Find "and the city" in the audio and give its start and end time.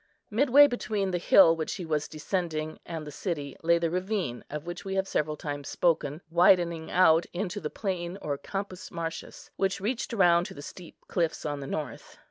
2.87-3.55